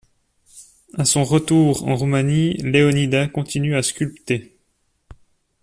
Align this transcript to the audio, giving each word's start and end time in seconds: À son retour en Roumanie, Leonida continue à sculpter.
À 0.95 1.05
son 1.05 1.23
retour 1.23 1.87
en 1.87 1.95
Roumanie, 1.95 2.53
Leonida 2.57 3.27
continue 3.27 3.75
à 3.75 3.83
sculpter. 3.83 4.57